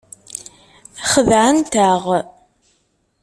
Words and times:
Xedɛent-aɣ. 1.11 2.03